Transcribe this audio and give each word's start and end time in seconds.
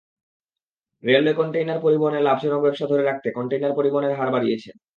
Railway 1.03 1.37
container 1.39 1.79
পরিবহনের 1.79 2.25
লাভজনক 2.27 2.59
ব্যবসা 2.61 2.85
ধরে 2.87 3.03
রাখতে 3.05 3.27
কনটেইনার 3.31 3.77
পরিবহনের 3.77 4.17
হার 4.17 4.29
বাড়িয়েছে। 4.35 4.69